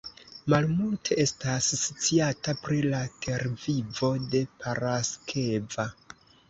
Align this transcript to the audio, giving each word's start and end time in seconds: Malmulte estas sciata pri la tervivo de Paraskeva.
Malmulte 0.53 1.17
estas 1.23 1.67
sciata 1.81 2.57
pri 2.63 2.81
la 2.89 3.05
tervivo 3.27 4.13
de 4.35 4.45
Paraskeva. 4.65 5.89